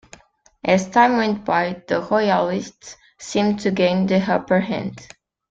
As 0.63 0.89
time 0.89 1.17
went 1.17 1.45
by, 1.45 1.83
the 1.87 2.01
Royalists 2.01 2.97
seemed 3.19 3.59
to 3.59 3.69
gain 3.69 4.07
the 4.07 4.17
upper 4.33 4.59
hand. 4.59 5.05